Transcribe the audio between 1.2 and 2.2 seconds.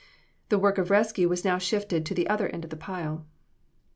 was now shifted to